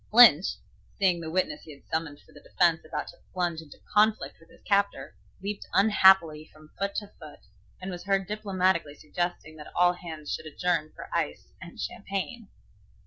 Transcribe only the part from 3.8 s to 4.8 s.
conflict with his